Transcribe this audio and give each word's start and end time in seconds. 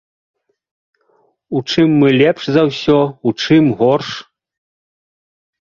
У 1.59 1.61
чым 1.69 1.87
мы 1.99 2.07
лепш 2.23 2.43
за 2.57 2.63
ўсё, 2.71 2.99
у 3.29 3.39
чым 3.45 3.63
горш? 3.85 4.09